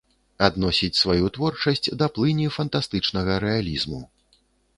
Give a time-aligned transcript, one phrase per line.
[0.45, 4.01] Адносіць сваю творчасць да плыні фантастычнага рэалізму.